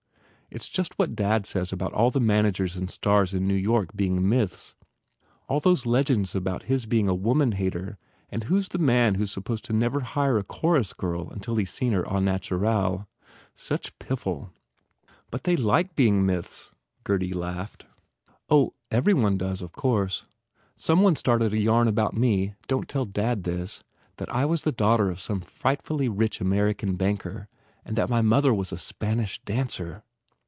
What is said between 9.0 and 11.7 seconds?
who s supposed to never hire a chorus girl until he